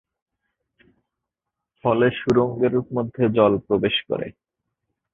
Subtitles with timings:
[1.83, 4.27] ফলে সুড়ঙ্গের মধ্যে জল প্রবেশ করে।